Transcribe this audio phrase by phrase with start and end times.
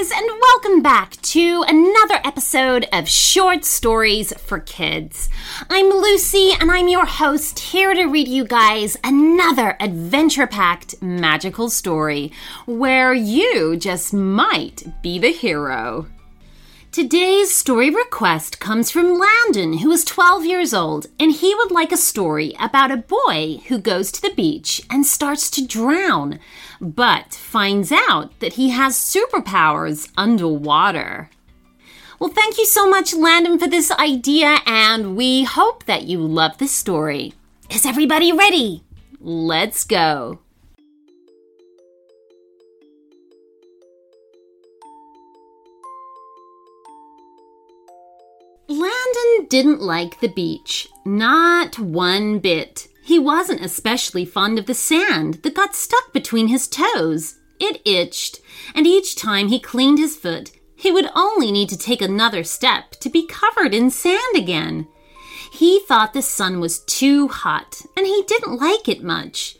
[0.00, 5.28] guys, and welcome back to another episode of Short Stories for Kids.
[5.68, 11.68] I'm Lucy, and I'm your host here to read you guys another adventure packed magical
[11.68, 12.32] story
[12.66, 16.06] where you just might be the hero.
[16.92, 21.92] Today's story request comes from Landon, who is 12 years old, and he would like
[21.92, 26.40] a story about a boy who goes to the beach and starts to drown,
[26.80, 31.30] but finds out that he has superpowers underwater.
[32.18, 36.58] Well, thank you so much, Landon, for this idea, and we hope that you love
[36.58, 37.34] this story.
[37.70, 38.82] Is everybody ready?
[39.20, 40.40] Let's go.
[49.10, 50.88] Landon didn't like the beach.
[51.04, 52.88] Not one bit.
[53.02, 57.38] He wasn't especially fond of the sand that got stuck between his toes.
[57.58, 58.40] It itched,
[58.74, 62.92] and each time he cleaned his foot, he would only need to take another step
[63.00, 64.86] to be covered in sand again.
[65.52, 69.56] He thought the sun was too hot, and he didn't like it much.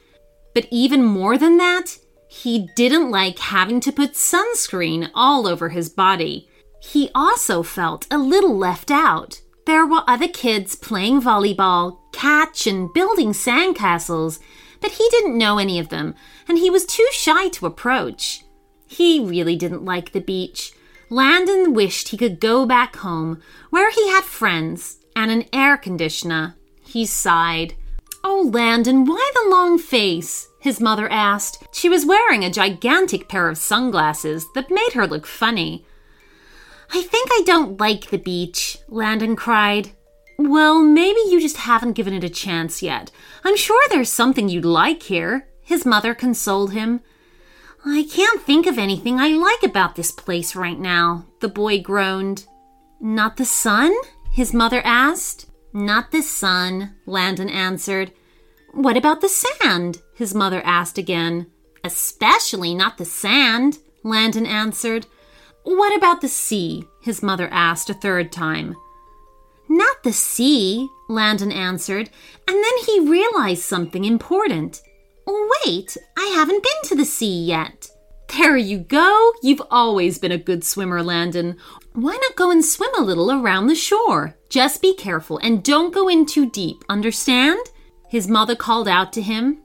[0.54, 1.98] But even more than that,
[2.28, 6.48] he didn't like having to put sunscreen all over his body.
[6.92, 9.42] He also felt a little left out.
[9.64, 14.40] There were other kids playing volleyball, catch, and building sandcastles,
[14.80, 16.16] but he didn't know any of them,
[16.48, 18.42] and he was too shy to approach.
[18.88, 20.72] He really didn't like the beach.
[21.10, 26.56] Landon wished he could go back home, where he had friends and an air conditioner.
[26.82, 27.74] He sighed.
[28.24, 30.48] Oh, Landon, why the long face?
[30.58, 31.62] His mother asked.
[31.72, 35.86] She was wearing a gigantic pair of sunglasses that made her look funny.
[36.92, 39.90] I think I don't like the beach, Landon cried.
[40.38, 43.10] Well, maybe you just haven't given it a chance yet.
[43.44, 47.00] I'm sure there's something you'd like here, his mother consoled him.
[47.84, 52.46] I can't think of anything I like about this place right now, the boy groaned.
[53.00, 53.94] Not the sun?
[54.32, 55.46] his mother asked.
[55.72, 58.12] Not the sun, Landon answered.
[58.72, 60.02] What about the sand?
[60.14, 61.46] his mother asked again.
[61.84, 65.06] Especially not the sand, Landon answered.
[65.62, 66.84] What about the sea?
[67.02, 68.74] his mother asked a third time.
[69.68, 72.10] Not the sea, Landon answered,
[72.48, 74.82] and then he realized something important.
[75.26, 77.88] Wait, I haven't been to the sea yet.
[78.36, 79.32] There you go.
[79.42, 81.56] You've always been a good swimmer, Landon.
[81.92, 84.36] Why not go and swim a little around the shore?
[84.48, 87.58] Just be careful and don't go in too deep, understand?
[88.08, 89.58] His mother called out to him.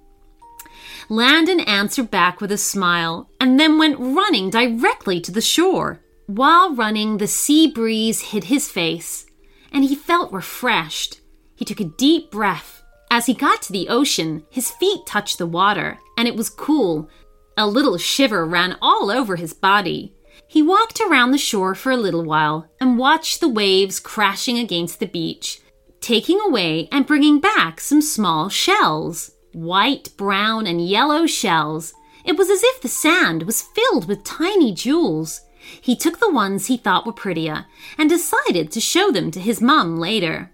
[1.10, 6.02] Landon answered back with a smile and then went running directly to the shore.
[6.26, 9.28] While running, the sea breeze hit his face,
[9.72, 11.22] and he felt refreshed.
[11.56, 12.82] He took a deep breath.
[13.12, 17.08] As he got to the ocean, his feet touched the water, and it was cool.
[17.56, 20.16] A little shiver ran all over his body.
[20.48, 25.00] He walked around the shore for a little while and watched the waves crashing against
[25.00, 25.62] the beach,
[26.02, 31.94] taking away and bringing back some small shells white, brown, and yellow shells.
[32.24, 35.42] It was as if the sand was filled with tiny jewels.
[35.82, 37.66] He took the ones he thought were prettier
[37.98, 40.52] and decided to show them to his mum later.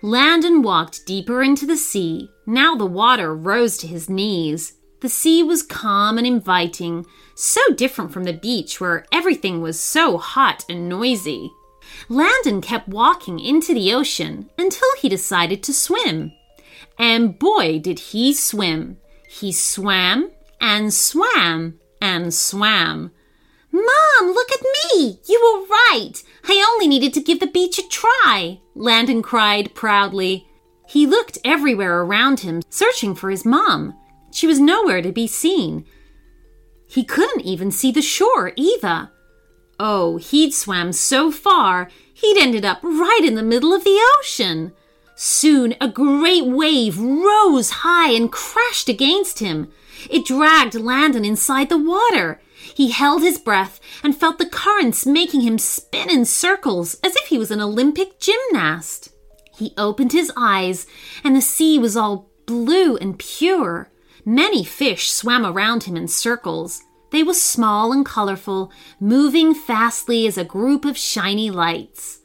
[0.00, 2.30] Landon walked deeper into the sea.
[2.46, 4.74] Now the water rose to his knees.
[5.00, 10.18] The sea was calm and inviting, so different from the beach where everything was so
[10.18, 11.50] hot and noisy.
[12.08, 16.32] Landon kept walking into the ocean until he decided to swim.
[16.98, 18.98] And boy, did he swim!
[19.28, 23.12] He swam and swam and swam.
[23.70, 25.20] Mom, look at me!
[25.28, 26.22] You were right!
[26.48, 28.60] I only needed to give the beach a try!
[28.74, 30.48] Landon cried proudly.
[30.88, 33.94] He looked everywhere around him, searching for his mom.
[34.32, 35.84] She was nowhere to be seen.
[36.88, 39.10] He couldn't even see the shore either.
[39.78, 44.72] Oh, he'd swam so far, he'd ended up right in the middle of the ocean.
[45.20, 49.66] Soon a great wave rose high and crashed against him.
[50.08, 52.40] It dragged Landon inside the water.
[52.54, 57.26] He held his breath and felt the currents making him spin in circles as if
[57.26, 59.08] he was an Olympic gymnast.
[59.56, 60.86] He opened his eyes,
[61.24, 63.90] and the sea was all blue and pure.
[64.24, 66.84] Many fish swam around him in circles.
[67.10, 72.20] They were small and colorful, moving fastly as a group of shiny lights.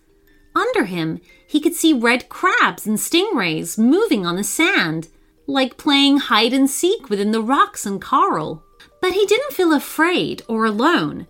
[0.56, 1.20] Under him,
[1.54, 5.08] he could see red crabs and stingrays moving on the sand,
[5.46, 8.64] like playing hide and seek within the rocks and coral.
[9.00, 11.28] But he didn't feel afraid or alone.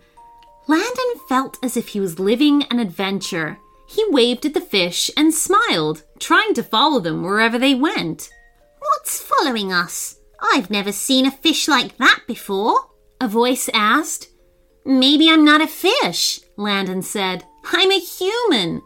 [0.66, 3.58] Landon felt as if he was living an adventure.
[3.86, 8.30] He waved at the fish and smiled, trying to follow them wherever they went.
[8.78, 10.20] What's following us?
[10.40, 12.80] I've never seen a fish like that before,
[13.20, 14.28] a voice asked.
[14.86, 17.44] Maybe I'm not a fish, Landon said.
[17.66, 18.80] I'm a human.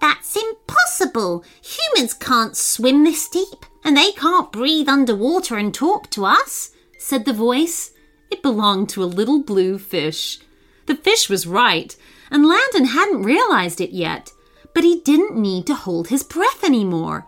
[0.00, 1.44] That's impossible.
[1.62, 7.24] Humans can't swim this deep, and they can't breathe underwater and talk to us, said
[7.24, 7.92] the voice.
[8.30, 10.38] It belonged to a little blue fish.
[10.86, 11.94] The fish was right,
[12.30, 14.32] and Landon hadn't realized it yet,
[14.74, 17.26] but he didn't need to hold his breath anymore.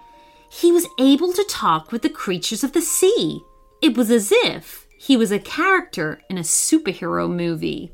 [0.50, 3.40] He was able to talk with the creatures of the sea.
[3.80, 7.92] It was as if he was a character in a superhero movie.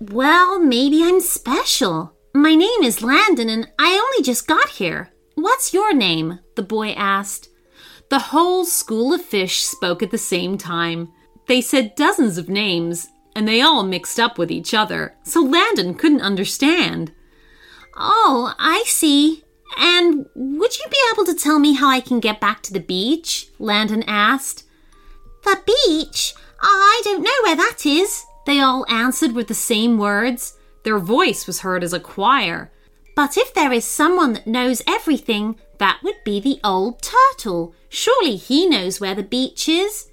[0.00, 2.15] Well, maybe I'm special.
[2.36, 5.10] My name is Landon and I only just got here.
[5.36, 6.40] What's your name?
[6.54, 7.48] the boy asked.
[8.10, 11.10] The whole school of fish spoke at the same time.
[11.46, 15.94] They said dozens of names, and they all mixed up with each other, so Landon
[15.94, 17.10] couldn't understand.
[17.96, 19.42] Oh, I see.
[19.78, 22.80] And would you be able to tell me how I can get back to the
[22.80, 23.48] beach?
[23.58, 24.64] Landon asked.
[25.44, 26.34] The beach?
[26.60, 30.55] I don't know where that is, they all answered with the same words.
[30.86, 32.70] Their voice was heard as a choir.
[33.16, 37.74] But if there is someone that knows everything, that would be the old turtle.
[37.88, 40.12] Surely he knows where the beach is.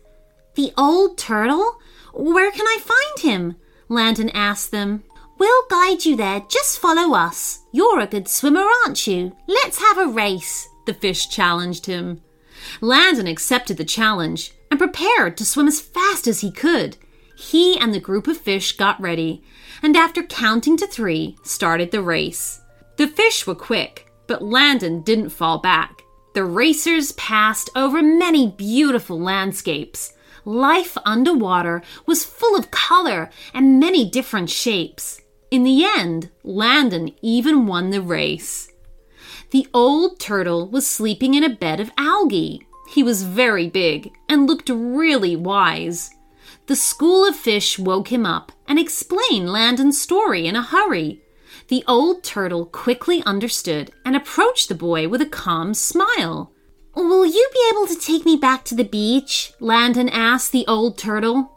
[0.56, 1.80] The old turtle?
[2.12, 3.56] Where can I find him?
[3.88, 5.04] Landon asked them.
[5.38, 6.44] We'll guide you there.
[6.50, 7.60] Just follow us.
[7.72, 9.36] You're a good swimmer, aren't you?
[9.46, 12.22] Let's have a race, the fish challenged him.
[12.82, 16.98] Landon accepted the challenge and prepared to swim as fast as he could.
[17.38, 19.44] He and the group of fish got ready,
[19.82, 22.62] and after counting to three, started the race.
[22.98, 26.04] The fish were quick, but Landon didn't fall back.
[26.34, 30.14] The racers passed over many beautiful landscapes.
[30.46, 35.22] Life underwater was full of color and many different shapes.
[35.52, 38.72] In the end, Landon even won the race.
[39.52, 42.66] The old turtle was sleeping in a bed of algae.
[42.90, 46.10] He was very big and looked really wise.
[46.66, 51.22] The school of fish woke him up and explained Landon's story in a hurry.
[51.68, 56.54] The old turtle quickly understood and approached the boy with a calm smile.
[56.96, 59.52] Will you be able to take me back to the beach?
[59.60, 61.52] Landon asked the old turtle.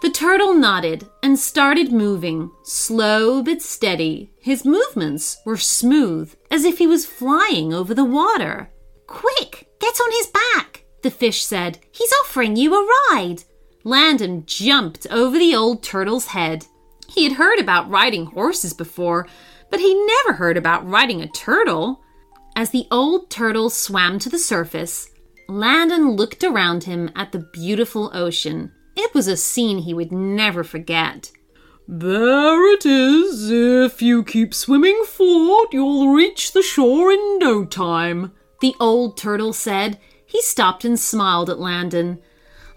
[0.00, 4.30] The turtle nodded and started moving, slow but steady.
[4.40, 8.70] His movements were smooth, as if he was flying over the water.
[9.06, 11.78] Quick, get on his back, the fish said.
[11.90, 13.44] He's offering you a ride.
[13.86, 16.66] Landon jumped over the old turtle's head.
[17.08, 19.28] He had heard about riding horses before,
[19.70, 22.02] but he never heard about riding a turtle.
[22.56, 25.08] As the old turtle swam to the surface,
[25.48, 28.72] Landon looked around him at the beautiful ocean.
[28.96, 31.30] It was a scene he would never forget.
[31.86, 33.52] There it is.
[33.52, 39.52] If you keep swimming forward, you'll reach the shore in no time, the old turtle
[39.52, 40.00] said.
[40.26, 42.18] He stopped and smiled at Landon.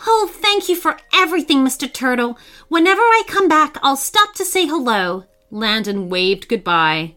[0.06, 1.92] Oh, thank you for everything, Mr.
[1.92, 2.38] Turtle.
[2.68, 5.26] Whenever I come back, I'll stop to say hello.
[5.52, 7.16] Landon waved goodbye.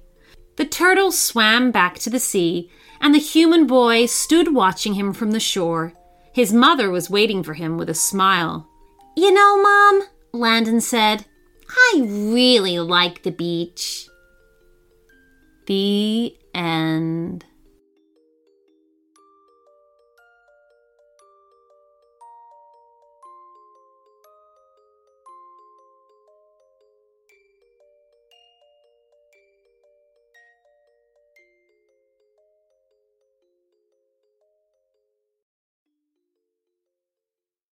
[0.57, 2.71] The turtle swam back to the sea,
[3.01, 5.93] and the human boy stood watching him from the shore.
[6.33, 8.69] His mother was waiting for him with a smile.
[9.17, 10.03] You know, Mom,
[10.33, 11.27] Landon said,
[11.69, 14.09] I really like the beach.
[15.67, 17.45] The end.